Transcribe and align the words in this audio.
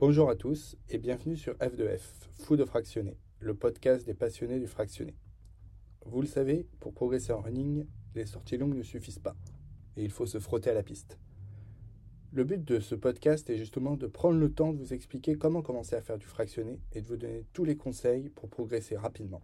Bonjour 0.00 0.30
à 0.30 0.36
tous 0.36 0.76
et 0.90 0.98
bienvenue 0.98 1.36
sur 1.36 1.54
F2F, 1.54 2.28
Fou 2.44 2.54
de 2.54 2.64
fractionné, 2.64 3.16
le 3.40 3.54
podcast 3.54 4.06
des 4.06 4.14
passionnés 4.14 4.60
du 4.60 4.68
fractionné. 4.68 5.16
Vous 6.06 6.20
le 6.20 6.28
savez, 6.28 6.68
pour 6.78 6.94
progresser 6.94 7.32
en 7.32 7.40
running, 7.40 7.84
les 8.14 8.24
sorties 8.24 8.58
longues 8.58 8.76
ne 8.76 8.84
suffisent 8.84 9.18
pas 9.18 9.34
et 9.96 10.04
il 10.04 10.12
faut 10.12 10.24
se 10.24 10.38
frotter 10.38 10.70
à 10.70 10.74
la 10.74 10.84
piste. 10.84 11.18
Le 12.30 12.44
but 12.44 12.64
de 12.64 12.78
ce 12.78 12.94
podcast 12.94 13.50
est 13.50 13.56
justement 13.56 13.96
de 13.96 14.06
prendre 14.06 14.38
le 14.38 14.52
temps 14.52 14.72
de 14.72 14.78
vous 14.78 14.94
expliquer 14.94 15.34
comment 15.34 15.62
commencer 15.62 15.96
à 15.96 16.00
faire 16.00 16.18
du 16.18 16.26
fractionné 16.26 16.78
et 16.92 17.02
de 17.02 17.08
vous 17.08 17.16
donner 17.16 17.44
tous 17.52 17.64
les 17.64 17.76
conseils 17.76 18.28
pour 18.28 18.48
progresser 18.48 18.96
rapidement. 18.96 19.42